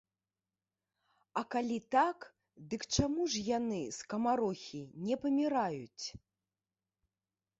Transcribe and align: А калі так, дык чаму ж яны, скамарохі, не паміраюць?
А 1.41 1.43
калі 1.55 1.77
так, 1.95 2.19
дык 2.71 2.81
чаму 2.95 3.27
ж 3.33 3.43
яны, 3.57 3.81
скамарохі, 3.99 4.81
не 5.09 5.15
паміраюць? 5.27 6.05